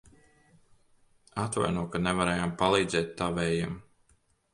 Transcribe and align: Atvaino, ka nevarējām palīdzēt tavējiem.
Atvaino, 1.43 1.83
ka 1.95 2.01
nevarējām 2.05 2.53
palīdzēt 2.63 3.13
tavējiem. 3.21 3.77